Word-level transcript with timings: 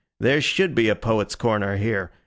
There 0.19 0.41
should 0.41 0.73
be 0.73 0.89
a 0.89 0.95
Poets' 0.95 1.35
Corner 1.35 1.77
here. 1.77 2.09